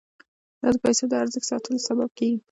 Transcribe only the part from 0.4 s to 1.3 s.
دا د پیسو د